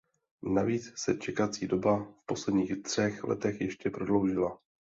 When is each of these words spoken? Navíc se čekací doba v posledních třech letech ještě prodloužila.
Navíc 0.53 0.93
se 0.95 1.17
čekací 1.17 1.67
doba 1.67 2.03
v 2.03 2.25
posledních 2.25 2.83
třech 2.83 3.23
letech 3.23 3.61
ještě 3.61 3.89
prodloužila. 3.89 4.59